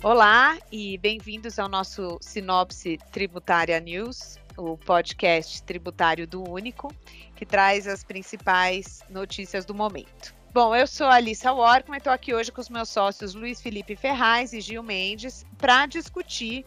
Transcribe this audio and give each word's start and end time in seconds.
Olá 0.00 0.56
e 0.70 0.96
bem-vindos 0.98 1.58
ao 1.58 1.68
nosso 1.68 2.18
Sinopse 2.20 2.98
Tributária 3.10 3.80
News, 3.80 4.38
o 4.56 4.76
podcast 4.76 5.60
tributário 5.64 6.24
do 6.24 6.48
Único, 6.48 6.94
que 7.34 7.44
traz 7.44 7.88
as 7.88 8.04
principais 8.04 9.00
notícias 9.10 9.64
do 9.64 9.74
momento. 9.74 10.32
Bom, 10.54 10.74
eu 10.74 10.86
sou 10.86 11.08
a 11.08 11.16
Alissa 11.16 11.52
Workman 11.52 11.96
e 11.96 11.98
estou 11.98 12.12
aqui 12.12 12.32
hoje 12.32 12.52
com 12.52 12.60
os 12.60 12.68
meus 12.68 12.88
sócios 12.88 13.34
Luiz 13.34 13.60
Felipe 13.60 13.96
Ferraz 13.96 14.52
e 14.52 14.60
Gil 14.60 14.84
Mendes 14.84 15.44
para 15.58 15.84
discutir 15.86 16.64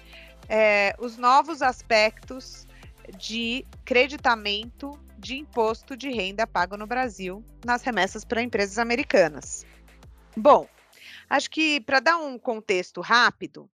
é, 0.50 0.94
os 1.00 1.16
novos 1.16 1.62
aspectos 1.62 2.68
de 3.18 3.66
creditamento 3.86 4.92
de 5.18 5.38
imposto 5.38 5.96
de 5.96 6.10
renda 6.10 6.46
pago 6.46 6.76
no 6.76 6.86
Brasil 6.86 7.42
nas 7.66 7.82
remessas 7.82 8.26
para 8.26 8.42
empresas 8.42 8.78
americanas. 8.78 9.66
Bom, 10.36 10.68
Acho 11.32 11.50
que 11.50 11.80
para 11.80 12.02
dar 12.02 12.18
um 12.18 12.38
contexto 12.38 13.00
rápido, 13.00 13.72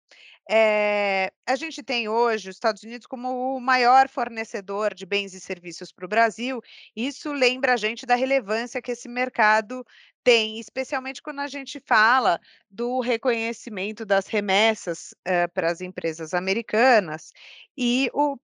é, 0.46 1.32
a 1.46 1.56
gente 1.56 1.82
tem 1.82 2.06
hoje 2.06 2.50
os 2.50 2.56
Estados 2.56 2.82
Unidos 2.82 3.06
como 3.06 3.56
o 3.56 3.58
maior 3.58 4.10
fornecedor 4.10 4.92
de 4.92 5.06
bens 5.06 5.32
e 5.32 5.40
serviços 5.40 5.90
para 5.90 6.04
o 6.04 6.08
Brasil. 6.08 6.60
Isso 6.94 7.32
lembra 7.32 7.72
a 7.72 7.76
gente 7.78 8.04
da 8.04 8.14
relevância 8.14 8.82
que 8.82 8.92
esse 8.92 9.08
mercado 9.08 9.82
tem, 10.22 10.60
especialmente 10.60 11.22
quando 11.22 11.40
a 11.40 11.46
gente 11.46 11.80
fala 11.80 12.38
do 12.70 13.00
reconhecimento 13.00 14.04
das 14.04 14.26
remessas 14.26 15.14
uh, 15.26 15.50
para 15.54 15.70
as 15.72 15.80
empresas 15.80 16.34
americanas 16.34 17.32
e 17.74 18.10
o 18.12 18.36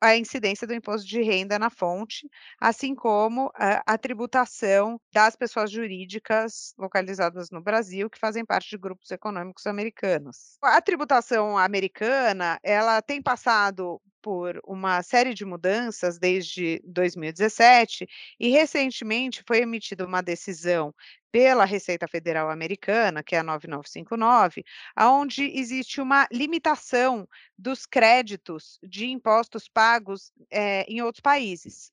a 0.00 0.16
incidência 0.16 0.66
do 0.66 0.74
imposto 0.74 1.06
de 1.06 1.22
renda 1.22 1.58
na 1.58 1.70
fonte, 1.70 2.28
assim 2.60 2.94
como 2.94 3.50
a, 3.54 3.94
a, 3.94 3.98
tributação 3.98 5.00
das 5.12 5.36
pessoas 5.36 5.70
jurídicas 5.70 6.74
localizadas 6.78 7.50
no 7.50 7.62
Brasil 7.62 8.08
que 8.10 8.18
fazem 8.18 8.44
parte 8.44 8.70
de 8.70 8.78
grupos 8.78 9.10
econômicos 9.10 9.66
americanos. 9.66 10.56
A 10.62 10.80
tributação 10.80 11.56
americana, 11.58 12.58
ela 12.62 13.00
tem 13.02 13.22
passado 13.22 14.00
por 14.24 14.58
uma 14.66 15.02
série 15.02 15.34
de 15.34 15.44
mudanças 15.44 16.18
desde 16.18 16.80
2017 16.82 18.08
e 18.40 18.48
recentemente 18.48 19.44
foi 19.46 19.58
emitida 19.58 20.06
uma 20.06 20.22
decisão 20.22 20.94
pela 21.30 21.66
Receita 21.66 22.08
Federal 22.08 22.48
Americana, 22.48 23.22
que 23.22 23.36
é 23.36 23.40
a 23.40 23.42
9959, 23.42 24.64
aonde 24.96 25.44
existe 25.54 26.00
uma 26.00 26.26
limitação 26.32 27.28
dos 27.58 27.84
créditos 27.84 28.78
de 28.82 29.08
impostos 29.10 29.68
pagos 29.68 30.32
é, 30.50 30.84
em 30.88 31.02
outros 31.02 31.20
países. 31.20 31.92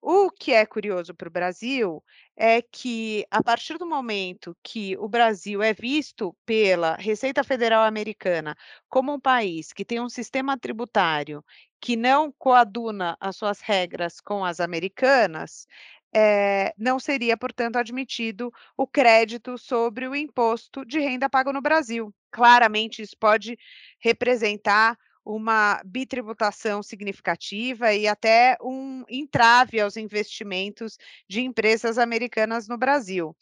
O 0.00 0.30
que 0.30 0.52
é 0.52 0.64
curioso 0.64 1.12
para 1.14 1.28
o 1.28 1.30
Brasil 1.30 2.02
é 2.36 2.62
que, 2.62 3.26
a 3.30 3.42
partir 3.42 3.78
do 3.78 3.86
momento 3.86 4.56
que 4.62 4.96
o 4.96 5.08
Brasil 5.08 5.60
é 5.62 5.72
visto 5.74 6.36
pela 6.46 6.94
Receita 6.96 7.42
Federal 7.44 7.84
Americana 7.84 8.56
como 8.88 9.12
um 9.12 9.20
país 9.20 9.72
que 9.72 9.84
tem 9.84 10.00
um 10.00 10.08
sistema 10.08 10.56
tributário 10.56 11.44
que 11.80 11.96
não 11.96 12.32
coaduna 12.32 13.16
as 13.20 13.36
suas 13.36 13.60
regras 13.60 14.20
com 14.20 14.44
as 14.44 14.60
americanas, 14.60 15.66
é, 16.14 16.72
não 16.78 16.98
seria, 16.98 17.36
portanto, 17.36 17.76
admitido 17.76 18.52
o 18.76 18.86
crédito 18.86 19.58
sobre 19.58 20.08
o 20.08 20.14
imposto 20.16 20.84
de 20.84 20.98
renda 21.00 21.28
pago 21.28 21.52
no 21.52 21.60
Brasil. 21.60 22.14
Claramente, 22.30 23.02
isso 23.02 23.16
pode 23.18 23.58
representar 24.00 24.96
uma 25.24 25.80
bitributação 25.84 26.82
significativa 26.82 27.92
e 27.92 28.06
até 28.06 28.56
um 28.62 29.04
entrave 29.08 29.80
aos 29.80 29.96
investimentos 29.96 30.98
de 31.28 31.40
empresas 31.40 31.98
americanas 31.98 32.68
no 32.68 32.78
Brasil. 32.78 33.36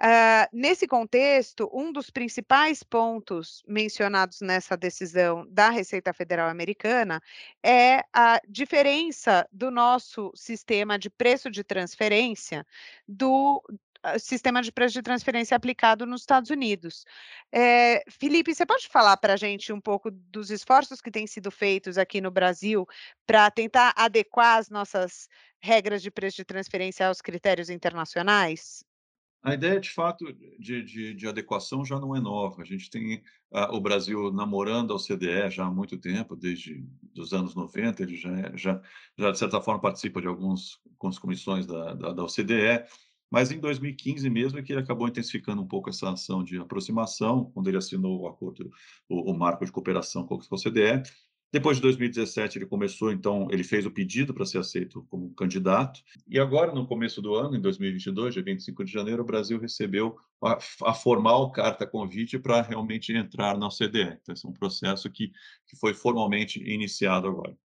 Uh, 0.00 0.48
nesse 0.50 0.86
contexto, 0.86 1.68
um 1.74 1.92
dos 1.92 2.08
principais 2.08 2.82
pontos 2.82 3.62
mencionados 3.68 4.40
nessa 4.40 4.74
decisão 4.74 5.46
da 5.50 5.68
Receita 5.68 6.14
Federal 6.14 6.48
Americana 6.48 7.20
é 7.62 8.02
a 8.10 8.40
diferença 8.48 9.46
do 9.52 9.70
nosso 9.70 10.32
sistema 10.34 10.98
de 10.98 11.10
preço 11.10 11.50
de 11.50 11.62
transferência 11.62 12.66
do 13.06 13.62
sistema 14.18 14.62
de 14.62 14.72
preço 14.72 14.94
de 14.94 15.02
transferência 15.02 15.56
aplicado 15.56 16.06
nos 16.06 16.22
Estados 16.22 16.50
Unidos. 16.50 17.04
É, 17.52 18.02
Felipe, 18.08 18.54
você 18.54 18.64
pode 18.64 18.88
falar 18.88 19.16
para 19.16 19.34
a 19.34 19.36
gente 19.36 19.72
um 19.72 19.80
pouco 19.80 20.10
dos 20.10 20.50
esforços 20.50 21.00
que 21.00 21.10
têm 21.10 21.26
sido 21.26 21.50
feitos 21.50 21.98
aqui 21.98 22.20
no 22.20 22.30
Brasil 22.30 22.86
para 23.26 23.50
tentar 23.50 23.92
adequar 23.96 24.58
as 24.58 24.70
nossas 24.70 25.28
regras 25.60 26.02
de 26.02 26.10
preço 26.10 26.36
de 26.36 26.44
transferência 26.44 27.06
aos 27.06 27.20
critérios 27.20 27.68
internacionais? 27.68 28.84
A 29.42 29.54
ideia, 29.54 29.80
de 29.80 29.90
fato, 29.90 30.30
de, 30.58 30.82
de, 30.82 31.14
de, 31.14 31.26
adequação 31.26 31.82
já 31.82 31.98
não 31.98 32.14
é 32.14 32.20
nova. 32.20 32.60
A 32.60 32.64
gente 32.64 32.90
tem 32.90 33.22
uh, 33.50 33.74
o 33.74 33.80
Brasil 33.80 34.30
namorando 34.30 34.92
a 34.92 34.96
OCDE 34.96 35.50
já 35.50 35.64
há 35.64 35.70
muito 35.70 35.96
tempo, 35.96 36.36
desde 36.36 36.84
os 37.16 37.32
anos 37.32 37.54
90, 37.54 38.02
ele 38.02 38.16
já, 38.16 38.30
é, 38.38 38.56
já, 38.56 38.82
já 39.16 39.30
de 39.30 39.38
certa 39.38 39.60
forma, 39.62 39.80
participa 39.80 40.20
de 40.20 40.26
algumas 40.26 40.78
comissões 41.18 41.66
da, 41.66 41.94
da, 41.94 42.12
da, 42.12 42.22
OCDE, 42.22 42.84
mas 43.30 43.50
em 43.50 43.60
2015 43.60 44.28
mesmo 44.28 44.58
é 44.58 44.62
que 44.62 44.72
ele 44.72 44.80
acabou 44.80 45.08
intensificando 45.08 45.62
um 45.62 45.66
pouco 45.66 45.88
essa 45.88 46.10
ação 46.10 46.42
de 46.42 46.58
aproximação, 46.58 47.50
quando 47.54 47.68
ele 47.68 47.78
assinou 47.78 48.20
o 48.20 48.26
acordo, 48.26 48.70
o, 49.08 49.30
o 49.30 49.38
marco 49.38 49.64
de 49.64 49.72
cooperação 49.72 50.26
com 50.26 50.34
a 50.34 50.38
OCDE, 50.54 51.02
depois 51.52 51.78
de 51.78 51.82
2017, 51.82 52.58
ele 52.58 52.66
começou, 52.66 53.10
então, 53.10 53.48
ele 53.50 53.64
fez 53.64 53.84
o 53.84 53.90
pedido 53.90 54.32
para 54.32 54.46
ser 54.46 54.58
aceito 54.58 55.04
como 55.10 55.34
candidato. 55.34 56.00
E 56.28 56.38
agora, 56.38 56.72
no 56.72 56.86
começo 56.86 57.20
do 57.20 57.34
ano, 57.34 57.56
em 57.56 57.60
2022, 57.60 58.34
dia 58.34 58.42
25 58.42 58.84
de 58.84 58.92
janeiro, 58.92 59.22
o 59.22 59.26
Brasil 59.26 59.58
recebeu 59.58 60.16
a, 60.40 60.58
a 60.84 60.94
formal 60.94 61.50
carta 61.50 61.84
convite 61.84 62.38
para 62.38 62.62
realmente 62.62 63.12
entrar 63.12 63.58
na 63.58 63.66
OCDE. 63.66 64.16
Então, 64.22 64.32
esse 64.32 64.46
é 64.46 64.48
um 64.48 64.52
processo 64.52 65.10
que, 65.10 65.32
que 65.66 65.76
foi 65.76 65.92
formalmente 65.92 66.62
iniciado 66.62 67.26
agora. 67.26 67.56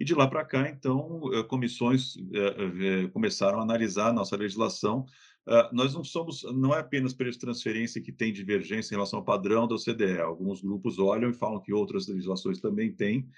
E 0.00 0.04
de 0.04 0.14
lá 0.14 0.26
para 0.26 0.42
cá, 0.46 0.66
então, 0.66 1.20
eh, 1.34 1.42
comissões 1.42 2.16
eh, 2.32 3.04
eh, 3.04 3.08
começaram 3.08 3.60
a 3.60 3.62
analisar 3.62 4.08
a 4.08 4.12
nossa 4.14 4.34
legislação. 4.34 5.04
Uh, 5.46 5.74
nós 5.74 5.92
não 5.92 6.02
somos, 6.02 6.42
não 6.54 6.74
é 6.74 6.78
apenas 6.78 7.12
preço 7.12 7.38
de 7.38 7.44
transferência 7.44 8.00
que 8.00 8.10
tem 8.10 8.32
divergência 8.32 8.94
em 8.94 8.96
relação 8.96 9.18
ao 9.18 9.24
padrão 9.24 9.68
da 9.68 9.74
OCDE. 9.74 10.18
Alguns 10.20 10.62
grupos 10.62 10.98
olham 10.98 11.28
e 11.28 11.34
falam 11.34 11.60
que 11.60 11.72
outras 11.72 12.06
legislações 12.08 12.60
também 12.60 12.92
têm, 12.92 13.28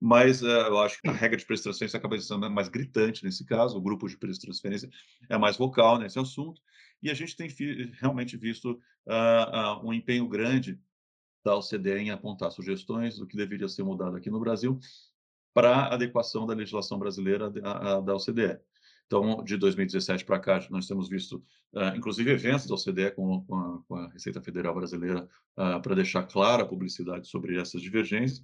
mas 0.00 0.42
eu 0.42 0.78
acho 0.78 1.00
que 1.00 1.08
a 1.08 1.12
regra 1.12 1.36
de 1.36 1.44
preço 1.44 1.62
de 1.62 1.64
transferência 1.64 1.96
acaba 1.98 2.20
sendo 2.20 2.48
mais 2.50 2.68
gritante 2.68 3.24
nesse 3.24 3.44
caso, 3.44 3.76
o 3.76 3.80
grupo 3.80 4.08
de 4.08 4.16
preço 4.16 4.38
de 4.38 4.46
transferência 4.46 4.90
é 5.28 5.38
mais 5.38 5.56
vocal 5.56 5.98
nesse 5.98 6.18
assunto, 6.18 6.60
e 7.02 7.10
a 7.10 7.14
gente 7.14 7.36
tem 7.36 7.48
realmente 8.00 8.36
visto 8.36 8.72
uh, 9.06 9.86
um 9.86 9.92
empenho 9.92 10.28
grande 10.28 10.78
da 11.44 11.56
OCDE 11.56 11.98
em 11.98 12.10
apontar 12.10 12.52
sugestões 12.52 13.16
do 13.18 13.26
que 13.26 13.36
deveria 13.36 13.68
ser 13.68 13.82
mudado 13.82 14.16
aqui 14.16 14.30
no 14.30 14.40
Brasil 14.40 14.78
para 15.54 15.74
a 15.74 15.94
adequação 15.94 16.46
da 16.46 16.54
legislação 16.54 16.98
brasileira 16.98 17.50
da 17.50 18.14
OCDE. 18.14 18.58
Então, 19.06 19.44
de 19.44 19.58
2017 19.58 20.24
para 20.24 20.38
cá, 20.38 20.66
nós 20.70 20.86
temos 20.86 21.06
visto, 21.06 21.36
uh, 21.74 21.94
inclusive, 21.94 22.30
eventos 22.30 22.66
da 22.66 22.74
OCDE 22.74 23.10
com, 23.14 23.44
com, 23.44 23.54
a, 23.54 23.82
com 23.86 23.94
a, 23.96 24.08
Receita 24.08 24.40
Federal 24.40 24.74
Brasileira 24.74 25.28
uh, 25.58 25.82
para 25.82 25.94
deixar 25.94 26.22
clara 26.22 26.62
a 26.62 26.66
publicidade 26.66 27.28
sobre 27.28 27.60
essas 27.60 27.82
divergências. 27.82 28.38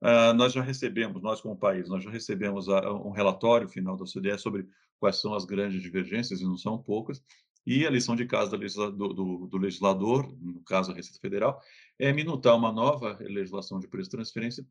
Uh, 0.00 0.32
nós 0.36 0.52
já 0.52 0.62
recebemos, 0.62 1.20
nós 1.20 1.40
como 1.40 1.56
país, 1.56 1.88
nós 1.88 2.04
já 2.04 2.10
recebemos 2.10 2.68
um 2.68 3.10
relatório 3.10 3.68
final 3.68 3.96
da 3.96 4.04
OCDE 4.04 4.38
sobre 4.38 4.68
quais 5.00 5.16
são 5.16 5.34
as 5.34 5.44
grandes 5.44 5.82
divergências, 5.82 6.40
e 6.40 6.44
não 6.44 6.56
são 6.56 6.78
poucas, 6.78 7.20
e 7.66 7.84
a 7.84 7.90
lição 7.90 8.14
de 8.14 8.24
casa 8.24 8.56
do, 8.56 9.08
do, 9.12 9.46
do 9.48 9.56
legislador, 9.56 10.32
no 10.40 10.62
caso 10.62 10.92
a 10.92 10.94
Receita 10.94 11.18
Federal, 11.18 11.60
é 11.98 12.12
minutar 12.12 12.54
uma 12.54 12.70
nova 12.70 13.18
legislação 13.20 13.80
de 13.80 13.88
preço 13.88 14.10
de 14.10 14.16
transferência 14.16 14.64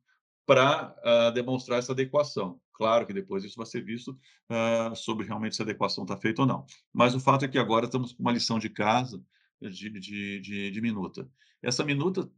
para 0.46 0.96
uh, 1.04 1.32
demonstrar 1.34 1.80
essa 1.80 1.94
adequação. 1.94 2.60
Claro 2.74 3.06
que 3.06 3.14
depois 3.14 3.44
isso 3.44 3.56
vai 3.56 3.66
ser 3.66 3.82
visto 3.82 4.12
uh, 4.50 4.96
sobre 4.96 5.26
realmente 5.26 5.56
se 5.56 5.62
a 5.62 5.66
adequação 5.66 6.04
está 6.04 6.18
feita 6.18 6.42
ou 6.42 6.48
não. 6.48 6.66
Mas 6.92 7.16
o 7.16 7.20
fato 7.20 7.46
é 7.46 7.48
que 7.48 7.58
agora 7.58 7.86
estamos 7.86 8.14
com 8.14 8.22
uma 8.22 8.32
lição 8.32 8.60
de 8.60 8.70
casa 8.70 9.24
de, 9.62 9.90
de, 9.90 10.40
de, 10.40 10.72
de 10.72 10.82
minuta. 10.82 11.30
Essa 11.62 11.86
minuta, 11.86 12.30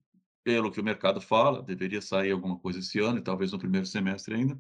pelo 0.44 0.72
que 0.72 0.80
o 0.80 0.84
mercado 0.84 1.20
fala, 1.20 1.64
deveria 1.64 2.02
sair 2.02 2.32
alguma 2.32 2.60
coisa 2.60 2.80
esse 2.80 3.00
ano, 3.00 3.18
e 3.18 3.24
talvez 3.24 3.52
no 3.52 3.60
primeiro 3.60 3.86
semestre 3.86 4.36
ainda, 4.36 4.54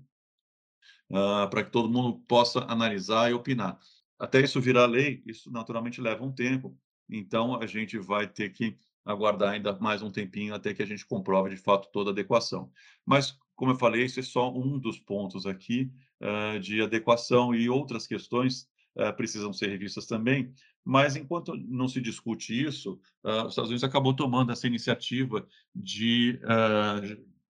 uh, 1.12 1.50
para 1.50 1.64
que 1.64 1.72
todo 1.72 1.90
mundo 1.90 2.20
possa 2.28 2.60
analisar 2.66 3.30
e 3.30 3.34
opinar. 3.34 3.78
Até 4.18 4.42
isso 4.42 4.62
virar 4.62 4.86
lei, 4.86 5.22
isso 5.26 5.52
naturalmente 5.52 6.02
leva 6.02 6.24
um 6.24 6.32
tempo, 6.32 6.76
então 7.10 7.60
a 7.62 7.68
gente 7.68 8.00
vai 8.00 8.28
ter 8.28 8.50
que 8.50 8.78
aguardar 9.06 9.54
ainda 9.54 9.78
mais 9.80 10.02
um 10.02 10.12
tempinho 10.12 10.56
até 10.56 10.74
que 10.74 10.82
a 10.82 10.86
gente 10.86 11.06
comprove 11.06 11.52
de 11.52 11.58
fato 11.58 11.90
toda 11.92 12.10
a 12.10 12.14
adequação. 12.14 12.72
Mas, 13.06 13.38
como 13.56 13.72
eu 13.72 13.76
falei, 13.76 14.04
isso 14.04 14.20
é 14.20 14.24
só 14.24 14.52
um 14.52 14.80
dos 14.80 15.00
pontos 15.00 15.46
aqui 15.46 15.92
uh, 16.20 16.60
de 16.60 16.82
adequação 16.82 17.54
e 17.54 17.70
outras 17.70 18.08
questões 18.08 18.68
uh, 18.98 19.16
precisam 19.16 19.54
ser 19.54 19.70
revistas 19.70 20.08
também. 20.08 20.52
Mas, 20.84 21.16
enquanto 21.16 21.56
não 21.56 21.88
se 21.88 22.02
discute 22.02 22.60
isso, 22.60 23.00
uh, 23.24 23.44
os 23.44 23.50
Estados 23.50 23.70
Unidos 23.70 23.84
acabou 23.84 24.16
tomando 24.16 24.52
essa 24.52 24.68
iniciativa 24.68 25.48
de 25.74 26.40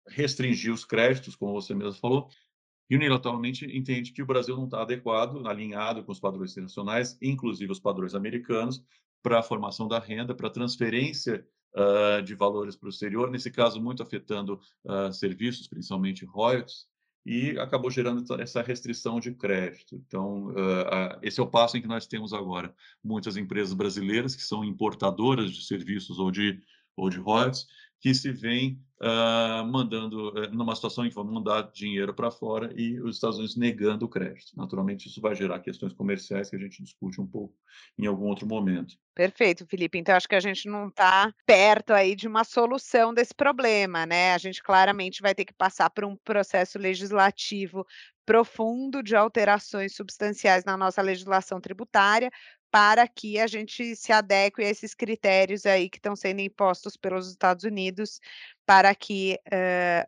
restringir 0.08 0.72
os 0.72 0.84
créditos, 0.84 1.36
como 1.36 1.52
você 1.52 1.74
mesmo 1.74 2.00
falou, 2.00 2.28
unilateralmente 2.90 3.64
entende 3.66 4.12
que 4.12 4.22
o 4.22 4.26
Brasil 4.26 4.56
não 4.56 4.64
está 4.64 4.82
adequado, 4.82 5.46
alinhado 5.46 6.04
com 6.04 6.12
os 6.12 6.20
padrões 6.20 6.52
internacionais, 6.52 7.16
inclusive 7.22 7.72
os 7.72 7.80
padrões 7.80 8.14
americanos, 8.14 8.82
para 9.22 9.38
a 9.38 9.42
formação 9.42 9.86
da 9.86 9.98
renda, 9.98 10.34
para 10.34 10.48
a 10.48 10.52
transferência 10.52 11.46
uh, 11.74 12.22
de 12.22 12.34
valores 12.34 12.76
para 12.76 12.86
o 12.86 12.90
exterior, 12.90 13.30
nesse 13.30 13.50
caso, 13.50 13.80
muito 13.80 14.02
afetando 14.02 14.60
uh, 14.84 15.12
serviços, 15.12 15.68
principalmente 15.68 16.24
royalties, 16.24 16.86
e 17.24 17.56
acabou 17.58 17.88
gerando 17.88 18.24
essa 18.40 18.62
restrição 18.62 19.20
de 19.20 19.32
crédito. 19.32 19.94
Então, 19.94 20.48
uh, 20.48 21.18
esse 21.22 21.38
é 21.38 21.42
o 21.42 21.46
passo 21.46 21.76
em 21.76 21.80
que 21.80 21.86
nós 21.86 22.06
temos 22.06 22.32
agora. 22.32 22.74
Muitas 23.02 23.36
empresas 23.36 23.72
brasileiras 23.72 24.34
que 24.34 24.42
são 24.42 24.64
importadoras 24.64 25.52
de 25.52 25.64
serviços 25.64 26.18
ou 26.18 26.32
de, 26.32 26.60
ou 26.96 27.08
de 27.10 27.20
que 28.02 28.12
se 28.12 28.32
vem 28.32 28.80
uh, 29.00 29.64
mandando, 29.64 30.30
uh, 30.30 30.50
numa 30.50 30.74
situação 30.74 31.06
em 31.06 31.08
que 31.08 31.14
vão 31.14 31.24
mandar 31.24 31.70
dinheiro 31.72 32.12
para 32.12 32.32
fora 32.32 32.72
e 32.76 33.00
os 33.00 33.14
Estados 33.14 33.38
Unidos 33.38 33.56
negando 33.56 34.04
o 34.04 34.08
crédito. 34.08 34.56
Naturalmente, 34.56 35.08
isso 35.08 35.20
vai 35.20 35.36
gerar 35.36 35.60
questões 35.60 35.92
comerciais 35.92 36.50
que 36.50 36.56
a 36.56 36.58
gente 36.58 36.82
discute 36.82 37.20
um 37.20 37.26
pouco 37.26 37.54
em 37.96 38.06
algum 38.06 38.26
outro 38.26 38.44
momento. 38.44 38.96
Perfeito, 39.14 39.64
Felipe. 39.66 39.98
Então, 39.98 40.16
acho 40.16 40.28
que 40.28 40.34
a 40.34 40.40
gente 40.40 40.68
não 40.68 40.88
está 40.88 41.32
perto 41.46 41.92
aí 41.92 42.16
de 42.16 42.26
uma 42.26 42.42
solução 42.42 43.14
desse 43.14 43.34
problema, 43.34 44.04
né? 44.04 44.34
A 44.34 44.38
gente 44.38 44.60
claramente 44.60 45.22
vai 45.22 45.32
ter 45.32 45.44
que 45.44 45.54
passar 45.54 45.88
por 45.88 46.04
um 46.04 46.16
processo 46.24 46.76
legislativo 46.76 47.86
profundo 48.26 49.02
de 49.02 49.14
alterações 49.14 49.94
substanciais 49.94 50.64
na 50.64 50.76
nossa 50.76 51.02
legislação 51.02 51.60
tributária, 51.60 52.30
para 52.72 53.06
que 53.06 53.38
a 53.38 53.46
gente 53.46 53.94
se 53.94 54.12
adeque 54.12 54.62
a 54.62 54.70
esses 54.70 54.94
critérios 54.94 55.66
aí 55.66 55.90
que 55.90 55.98
estão 55.98 56.16
sendo 56.16 56.40
impostos 56.40 56.96
pelos 56.96 57.28
Estados 57.28 57.64
Unidos, 57.64 58.18
para 58.64 58.94
que 58.94 59.38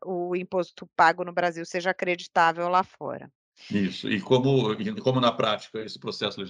uh, 0.04 0.30
o 0.30 0.34
imposto 0.34 0.88
pago 0.96 1.22
no 1.22 1.32
Brasil 1.32 1.66
seja 1.66 1.90
acreditável 1.90 2.66
lá 2.70 2.82
fora. 2.82 3.30
Isso, 3.70 4.08
e 4.08 4.18
como, 4.18 4.74
como 5.02 5.20
na 5.20 5.30
prática 5.30 5.84
esse 5.84 5.98
processo 5.98 6.40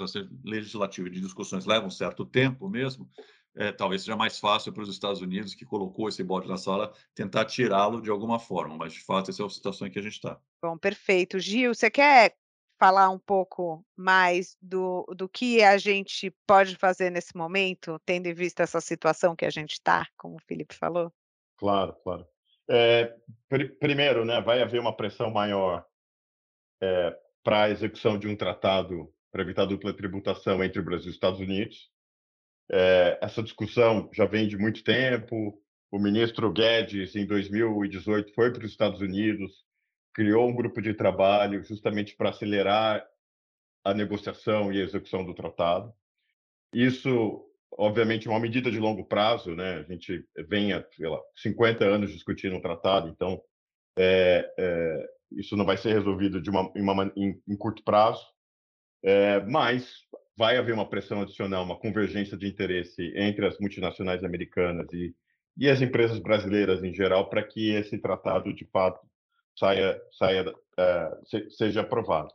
legislativo 0.44 1.10
de 1.10 1.20
discussões 1.20 1.66
leva 1.66 1.84
um 1.84 1.90
certo 1.90 2.24
tempo 2.24 2.68
mesmo, 2.68 3.10
é, 3.56 3.72
talvez 3.72 4.02
seja 4.02 4.16
mais 4.16 4.38
fácil 4.38 4.72
para 4.72 4.84
os 4.84 4.88
Estados 4.88 5.20
Unidos, 5.20 5.52
que 5.52 5.64
colocou 5.64 6.08
esse 6.08 6.22
bode 6.22 6.48
na 6.48 6.56
sala, 6.56 6.92
tentar 7.12 7.44
tirá-lo 7.44 8.00
de 8.00 8.10
alguma 8.10 8.38
forma, 8.38 8.76
mas 8.76 8.92
de 8.92 9.00
fato 9.00 9.30
essa 9.30 9.42
é 9.42 9.46
a 9.46 9.50
situação 9.50 9.86
em 9.86 9.90
que 9.90 9.98
a 9.98 10.02
gente 10.02 10.14
está. 10.14 10.38
Bom, 10.62 10.78
perfeito. 10.78 11.40
Gil, 11.40 11.74
você 11.74 11.90
quer 11.90 12.36
falar 12.84 13.08
um 13.08 13.18
pouco 13.18 13.82
mais 13.96 14.58
do, 14.60 15.06
do 15.16 15.26
que 15.26 15.62
a 15.62 15.78
gente 15.78 16.30
pode 16.46 16.76
fazer 16.76 17.08
nesse 17.08 17.34
momento, 17.34 17.98
tendo 18.04 18.26
em 18.26 18.34
vista 18.34 18.62
essa 18.62 18.78
situação 18.78 19.34
que 19.34 19.46
a 19.46 19.50
gente 19.50 19.72
está, 19.72 20.06
como 20.18 20.36
o 20.36 20.42
Felipe 20.46 20.74
falou? 20.74 21.10
Claro, 21.56 21.94
claro. 22.04 22.26
É, 22.68 23.06
pr 23.48 23.70
primeiro, 23.80 24.26
né, 24.26 24.38
vai 24.42 24.60
haver 24.60 24.78
uma 24.82 24.94
pressão 24.94 25.30
maior 25.30 25.82
é, 26.82 27.18
para 27.42 27.62
a 27.62 27.70
execução 27.70 28.18
de 28.18 28.28
um 28.28 28.36
tratado 28.36 29.10
para 29.32 29.40
evitar 29.40 29.64
dupla 29.64 29.96
tributação 29.96 30.62
entre 30.62 30.78
o 30.78 30.84
Brasil 30.84 31.06
e 31.06 31.08
os 31.08 31.14
Estados 31.14 31.40
Unidos. 31.40 31.90
É, 32.70 33.18
essa 33.22 33.42
discussão 33.42 34.10
já 34.12 34.26
vem 34.26 34.46
de 34.46 34.58
muito 34.58 34.84
tempo. 34.84 35.58
O 35.90 35.98
ministro 35.98 36.52
Guedes, 36.52 37.16
em 37.16 37.24
2018, 37.24 38.34
foi 38.34 38.52
para 38.52 38.62
os 38.66 38.70
Estados 38.70 39.00
Unidos, 39.00 39.64
criou 40.14 40.48
um 40.48 40.54
grupo 40.54 40.80
de 40.80 40.94
trabalho 40.94 41.62
justamente 41.64 42.16
para 42.16 42.30
acelerar 42.30 43.04
a 43.84 43.92
negociação 43.92 44.72
e 44.72 44.80
a 44.80 44.84
execução 44.84 45.24
do 45.24 45.34
tratado. 45.34 45.92
Isso, 46.72 47.44
obviamente, 47.72 48.26
é 48.26 48.30
uma 48.30 48.40
medida 48.40 48.70
de 48.70 48.78
longo 48.78 49.04
prazo, 49.04 49.54
né? 49.54 49.80
A 49.80 49.82
gente 49.82 50.24
vem 50.48 50.72
há, 50.72 50.82
sei 50.92 51.08
lá, 51.08 51.20
50 51.36 51.84
anos 51.84 52.12
discutindo 52.12 52.56
um 52.56 52.62
tratado, 52.62 53.08
então 53.08 53.42
é, 53.98 54.50
é, 54.56 55.08
isso 55.32 55.56
não 55.56 55.66
vai 55.66 55.76
ser 55.76 55.92
resolvido 55.92 56.40
de 56.40 56.48
uma, 56.48 56.72
em, 56.74 56.82
uma, 56.82 57.12
em, 57.16 57.42
em 57.46 57.56
curto 57.56 57.82
prazo, 57.84 58.24
é, 59.02 59.40
mas 59.40 60.04
vai 60.36 60.56
haver 60.56 60.74
uma 60.74 60.88
pressão 60.88 61.20
adicional, 61.20 61.64
uma 61.64 61.78
convergência 61.78 62.36
de 62.36 62.46
interesse 62.46 63.12
entre 63.16 63.46
as 63.46 63.58
multinacionais 63.58 64.24
americanas 64.24 64.86
e, 64.92 65.14
e 65.56 65.68
as 65.68 65.80
empresas 65.80 66.18
brasileiras 66.18 66.82
em 66.82 66.92
geral 66.92 67.28
para 67.28 67.42
que 67.42 67.70
esse 67.70 67.98
tratado, 67.98 68.52
de 68.52 68.64
fato, 68.66 69.00
saia, 69.56 70.00
saia 70.12 70.50
uh, 70.50 71.50
seja 71.50 71.80
aprovado. 71.82 72.30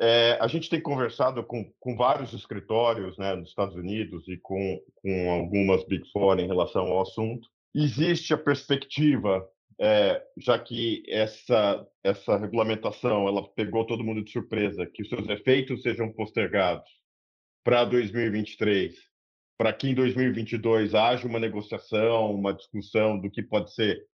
É, 0.00 0.38
a 0.40 0.46
gente 0.46 0.70
tem 0.70 0.80
conversado 0.80 1.42
com, 1.42 1.72
com 1.80 1.96
vários 1.96 2.32
escritórios 2.32 3.18
né, 3.18 3.34
nos 3.34 3.48
Estados 3.48 3.74
Unidos 3.74 4.28
e 4.28 4.36
com, 4.36 4.80
com 4.94 5.32
algumas 5.32 5.84
Big 5.86 6.08
Four 6.12 6.38
em 6.38 6.46
relação 6.46 6.82
ao 6.86 7.02
assunto. 7.02 7.48
Existe 7.74 8.32
a 8.32 8.38
perspectiva, 8.38 9.44
é, 9.80 10.22
já 10.36 10.56
que 10.56 11.02
essa, 11.08 11.84
essa 12.04 12.36
regulamentação 12.36 13.26
ela 13.26 13.46
pegou 13.54 13.84
todo 13.84 14.04
mundo 14.04 14.22
de 14.22 14.30
surpresa, 14.30 14.86
que 14.86 15.02
os 15.02 15.08
seus 15.08 15.28
efeitos 15.28 15.82
sejam 15.82 16.12
postergados 16.12 16.88
para 17.64 17.84
2023, 17.84 18.94
para 19.58 19.72
que 19.72 19.88
em 19.88 19.94
2022 19.94 20.94
haja 20.94 21.26
uma 21.26 21.40
negociação, 21.40 22.32
uma 22.32 22.54
discussão 22.54 23.18
do 23.18 23.28
que 23.28 23.42
pode 23.42 23.74
ser 23.74 24.00
é, 24.00 24.00
é, 24.00 24.17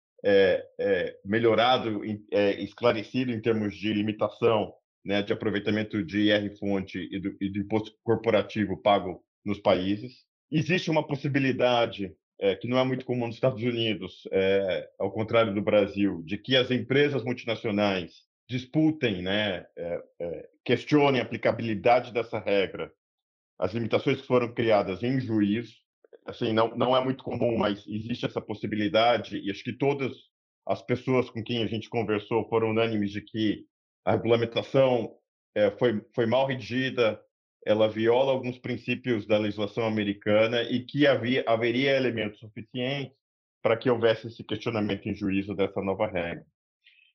melhorado, 1.25 2.01
é, 2.33 2.61
esclarecido 2.63 3.33
em 3.33 3.41
termos 3.41 3.77
de 3.77 3.93
limitação 3.93 4.73
né, 5.05 5.23
de 5.23 5.33
aproveitamento 5.33 6.05
de 6.05 6.29
IR-fonte 6.29 7.09
e 7.11 7.19
do, 7.19 7.37
e 7.41 7.49
do 7.49 7.61
imposto 7.61 7.97
corporativo 8.03 8.77
pago 8.77 9.23
nos 9.45 9.59
países. 9.59 10.25
Existe 10.51 10.91
uma 10.91 11.07
possibilidade 11.07 12.15
é, 12.41 12.55
que 12.55 12.69
não 12.69 12.79
é 12.79 12.85
muito 12.85 13.05
comum 13.05 13.27
nos 13.27 13.37
Estados 13.37 13.63
Unidos, 13.63 14.29
é, 14.31 14.89
ao 14.99 15.11
contrário 15.11 15.55
do 15.55 15.63
Brasil, 15.63 16.23
de 16.25 16.39
que 16.39 16.57
as 16.57 16.71
empresas 16.71 17.25
multinacionais 17.25 18.23
disputem, 18.49 19.23
né, 19.23 19.67
é, 19.77 20.03
é 20.21 20.49
questionem 20.65 21.21
a 21.21 21.25
aplicabilidade 21.25 22.13
dessa 22.13 22.39
regra, 22.39 22.93
as 23.59 23.73
limitações 23.73 24.21
que 24.21 24.27
foram 24.27 24.53
criadas 24.53 25.03
em 25.03 25.19
juízo, 25.19 25.75
assim, 26.29 26.53
não, 26.53 26.77
não 26.77 26.97
é 26.97 27.03
muito 27.03 27.25
comum, 27.25 27.57
mas 27.57 27.85
existe 27.87 28.27
essa 28.27 28.41
possibilidade, 28.41 29.39
e 29.39 29.51
acho 29.51 29.65
que 29.65 29.73
todas 29.73 30.13
as 30.67 30.83
pessoas 30.83 31.31
com 31.31 31.43
quem 31.43 31.63
a 31.63 31.67
gente 31.67 31.89
conversou 31.89 32.47
foram 32.49 32.71
unânimes 32.71 33.11
de 33.11 33.23
que 33.23 33.65
a 34.05 34.13
regulamentação 34.13 35.17
é, 35.55 35.71
foi, 35.73 36.05
foi 36.15 36.27
mal 36.27 36.47
redigida, 36.47 37.21
ela 37.67 37.89
viola 37.89 38.33
alguns 38.33 38.59
princípios 38.59 39.27
da 39.27 39.39
legislação 39.39 39.87
americana 39.87 40.63
e 40.63 40.85
que 40.85 41.07
havia, 41.07 41.43
haveria 41.47 41.97
elementos 41.97 42.39
suficientes 42.39 43.17
para 43.63 43.77
que 43.77 43.91
houvesse 43.91 44.29
esse 44.29 44.45
questionamento 44.45 45.09
em 45.09 45.15
juízo 45.15 45.55
dessa 45.55 45.81
nova 45.81 46.07
regra. 46.07 46.45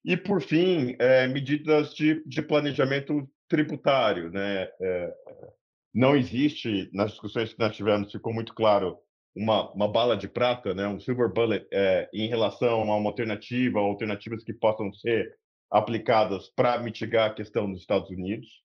E, 0.04 0.18
por 0.18 0.42
fim, 0.42 0.95
é, 1.00 1.27
medidas 1.27 1.94
de, 1.94 2.21
de, 2.25 2.42
planejamento 2.42 3.27
tributário. 3.48 4.30
Né? 4.30 4.68
É, 4.81 5.14
não 5.94 6.16
existe, 6.16 6.90
nas 6.92 7.11
discussões 7.11 7.54
que 7.54 7.59
nós 7.59 7.76
tivemos, 7.76 8.11
ficou 8.11 8.33
muito 8.33 8.54
claro 8.54 8.97
uma, 9.35 9.71
uma 9.71 9.87
bala 9.87 10.16
de 10.16 10.28
prata, 10.28 10.73
né, 10.73 10.87
um 10.87 10.99
silver 10.99 11.31
bullet, 11.31 11.66
é, 11.71 12.09
em 12.13 12.28
relação 12.28 12.81
a 12.81 12.95
uma 12.95 13.09
alternativa, 13.09 13.80
alternativas 13.80 14.44
que 14.44 14.54
possam 14.54 14.94
ser 14.94 15.35
aplicadas 15.71 16.49
para 16.56 16.78
mitigar 16.78 17.31
a 17.31 17.33
questão 17.33 17.68
nos 17.68 17.80
Estados 17.80 18.09
Unidos. 18.09 18.61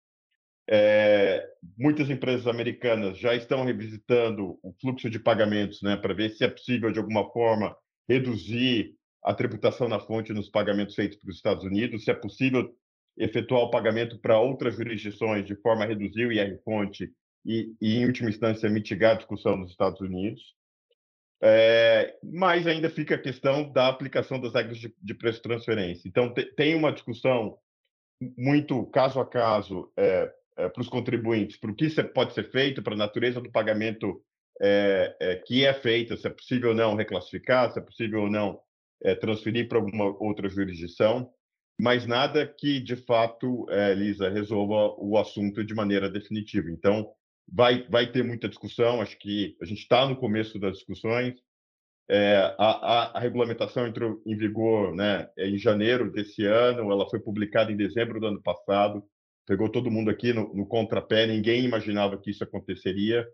É, 0.71 1.43
muitas 1.79 2.11
empresas 2.11 2.47
americanas 2.47 3.19
já 3.19 3.35
estão 3.35 3.65
revisitando 3.65 4.59
o 4.63 4.75
fluxo 4.79 5.09
de 5.09 5.19
pagamentos 5.19 5.81
né, 5.81 5.97
para 5.97 6.13
ver 6.13 6.31
se 6.31 6.45
é 6.45 6.49
possível, 6.49 6.93
de 6.93 6.99
alguma 6.99 7.31
forma, 7.33 7.75
reduzir 8.07 8.95
a 9.25 9.33
tributação 9.33 9.89
na 9.89 9.99
fonte 9.99 10.33
nos 10.33 10.51
pagamentos 10.51 10.95
feitos 10.95 11.19
para 11.19 11.31
os 11.31 11.37
Estados 11.37 11.65
Unidos, 11.65 12.05
se 12.05 12.11
é 12.11 12.15
possível 12.15 12.71
efetuar 13.17 13.63
o 13.63 13.71
pagamento 13.71 14.19
para 14.19 14.39
outras 14.39 14.77
jurisdições 14.77 15.47
de 15.47 15.57
forma 15.57 15.85
a 15.85 15.89
reduzir 15.89 16.27
o 16.27 16.33
IR-fonte 16.33 17.11
e, 17.49 17.75
e, 17.81 17.97
em 17.97 18.05
última 18.05 18.29
instância, 18.29 18.69
mitigar 18.69 19.13
a 19.13 19.19
discussão 19.19 19.57
nos 19.57 19.71
Estados 19.71 20.01
Unidos. 20.03 20.55
É, 21.41 22.15
mas 22.23 22.67
ainda 22.67 22.91
fica 22.91 23.15
a 23.15 23.23
questão 23.23 23.73
da 23.73 23.89
aplicação 23.89 24.39
das 24.39 24.53
regras 24.53 24.77
de, 24.77 24.95
de 25.01 25.15
preço 25.15 25.41
transferência. 25.41 26.07
Então, 26.07 26.35
te, 26.35 26.45
tem 26.45 26.75
uma 26.75 26.93
discussão 26.93 27.57
muito 28.37 28.85
caso 28.87 29.19
a 29.19 29.27
caso 29.27 29.91
é, 29.97 30.31
é, 30.59 30.69
para 30.69 30.83
os 30.83 30.89
contribuintes, 30.89 31.57
para 31.57 31.71
o 31.71 31.75
que 31.75 31.89
pode 32.13 32.35
ser 32.35 32.51
feito, 32.51 32.83
para 32.83 32.93
a 32.93 32.99
natureza 32.99 33.41
do 33.41 33.51
pagamento 33.51 34.21
é, 34.61 35.17
é, 35.21 35.37
que 35.37 35.65
é 35.65 35.73
feita, 35.73 36.17
se 36.17 36.27
é 36.27 36.31
possível 36.31 36.71
ou 36.71 36.75
não 36.75 36.97
reclassificar, 36.97 37.73
se 37.73 37.79
é 37.79 37.83
possível 37.83 38.23
ou 38.23 38.31
não 38.31 38.61
é, 39.03 39.15
transferir 39.15 39.69
para 39.69 39.79
alguma 39.79 40.05
outra 40.23 40.49
jurisdição 40.49 41.33
mas 41.81 42.05
nada 42.09 42.45
que, 42.45 42.81
de 42.81 42.97
fato, 42.97 43.65
Lisa, 43.97 44.29
resolva 44.29 44.97
o 44.99 45.17
assunto 45.17 45.63
de 45.63 45.73
maneira 45.77 46.11
definitiva. 46.11 46.69
Então, 46.73 47.09
vai, 47.51 47.87
vai 47.89 48.11
ter 48.11 48.23
muita 48.23 48.49
discussão, 48.49 49.01
acho 49.01 49.19
que 49.19 49.57
a 49.61 49.65
gente 49.65 49.81
está 49.81 50.07
no 50.07 50.17
começo 50.17 50.59
das 50.59 50.79
discussões. 50.79 51.35
É, 52.11 52.37
a, 52.37 52.55
a, 52.59 53.19
a, 53.19 53.21
regulamentação 53.21 53.87
entrou 53.87 54.23
em 54.25 54.35
vigor 54.35 54.95
né, 54.95 55.29
em 55.37 55.59
janeiro 55.59 56.11
desse 56.11 56.45
ano, 56.45 56.91
ela 56.91 57.09
foi 57.09 57.21
publicada 57.21 57.71
em 57.71 57.77
dezembro 57.77 58.19
do 58.19 58.29
ano 58.29 58.43
passado, 58.43 59.05
pegou 59.47 59.69
todo 59.71 59.91
mundo 59.91 60.11
aqui 60.11 60.33
no, 60.33 60.55
no 60.55 60.67
contrapé, 60.67 61.27
ninguém 61.27 61.65
imaginava 61.65 62.19
que 62.19 62.31
isso 62.31 62.43
aconteceria. 62.43 63.27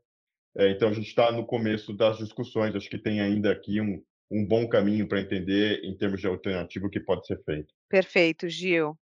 É, 0.56 0.70
então, 0.70 0.88
a 0.88 0.92
gente 0.92 1.08
está 1.08 1.30
no 1.32 1.46
começo 1.46 1.92
das 1.92 2.18
discussões, 2.18 2.74
acho 2.74 2.88
que 2.88 2.98
tem 2.98 3.20
ainda 3.20 3.50
aqui 3.50 3.80
um, 3.80 4.02
um 4.30 4.46
bom 4.46 4.68
caminho 4.68 5.06
para 5.06 5.20
entender, 5.20 5.80
em 5.84 5.96
termos 5.96 6.20
de 6.20 6.26
alternativa, 6.26 6.86
o 6.86 6.90
que 6.90 7.00
pode 7.00 7.26
ser 7.26 7.42
feito. 7.44 7.72
Perfeito, 7.88 8.48
Gil. 8.48 8.96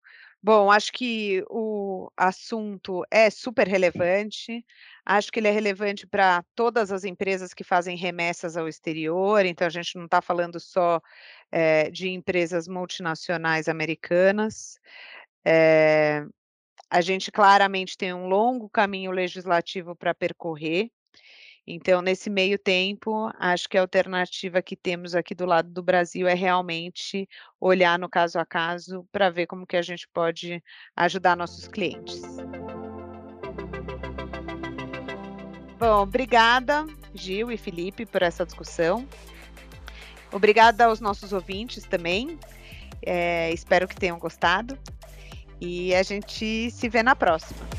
Bom, 0.42 0.70
acho 0.70 0.90
que 0.92 1.44
o 1.50 2.10
assunto 2.16 3.04
é 3.10 3.28
super 3.28 3.68
relevante. 3.68 4.64
Acho 5.04 5.30
que 5.30 5.38
ele 5.38 5.48
é 5.48 5.50
relevante 5.50 6.06
para 6.06 6.42
todas 6.54 6.90
as 6.90 7.04
empresas 7.04 7.52
que 7.52 7.62
fazem 7.62 7.94
remessas 7.96 8.56
ao 8.56 8.66
exterior, 8.66 9.44
então 9.44 9.66
a 9.66 9.70
gente 9.70 9.96
não 9.96 10.06
está 10.06 10.22
falando 10.22 10.58
só 10.58 11.00
é, 11.52 11.90
de 11.90 12.08
empresas 12.08 12.66
multinacionais 12.66 13.68
americanas. 13.68 14.78
É, 15.44 16.24
a 16.90 17.00
gente 17.02 17.30
claramente 17.30 17.96
tem 17.96 18.14
um 18.14 18.26
longo 18.26 18.68
caminho 18.70 19.10
legislativo 19.10 19.94
para 19.94 20.14
percorrer. 20.14 20.90
Então, 21.72 22.02
nesse 22.02 22.28
meio 22.28 22.58
tempo, 22.58 23.30
acho 23.38 23.68
que 23.68 23.78
a 23.78 23.80
alternativa 23.80 24.60
que 24.60 24.74
temos 24.74 25.14
aqui 25.14 25.36
do 25.36 25.46
lado 25.46 25.70
do 25.70 25.80
Brasil 25.80 26.26
é 26.26 26.34
realmente 26.34 27.28
olhar 27.60 27.96
no 27.96 28.08
caso 28.08 28.40
a 28.40 28.44
caso 28.44 29.06
para 29.12 29.30
ver 29.30 29.46
como 29.46 29.64
que 29.64 29.76
a 29.76 29.82
gente 29.82 30.08
pode 30.12 30.60
ajudar 30.96 31.36
nossos 31.36 31.68
clientes. 31.68 32.20
Bom, 35.78 36.02
obrigada, 36.02 36.84
Gil 37.14 37.52
e 37.52 37.56
Felipe, 37.56 38.04
por 38.04 38.22
essa 38.22 38.44
discussão. 38.44 39.06
Obrigada 40.32 40.86
aos 40.86 41.00
nossos 41.00 41.32
ouvintes 41.32 41.84
também. 41.84 42.36
É, 43.00 43.52
espero 43.52 43.86
que 43.86 43.94
tenham 43.94 44.18
gostado. 44.18 44.76
E 45.60 45.94
a 45.94 46.02
gente 46.02 46.68
se 46.72 46.88
vê 46.88 47.00
na 47.00 47.14
próxima. 47.14 47.69